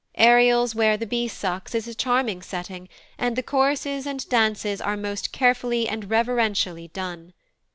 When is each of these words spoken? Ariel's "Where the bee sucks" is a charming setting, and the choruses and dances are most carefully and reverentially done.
Ariel's 0.15 0.73
"Where 0.73 0.97
the 0.97 1.05
bee 1.05 1.27
sucks" 1.27 1.75
is 1.75 1.87
a 1.87 1.93
charming 1.93 2.41
setting, 2.41 2.89
and 3.19 3.35
the 3.35 3.43
choruses 3.43 4.07
and 4.07 4.27
dances 4.29 4.81
are 4.81 4.97
most 4.97 5.31
carefully 5.31 5.87
and 5.87 6.09
reverentially 6.09 6.87
done. 6.87 7.33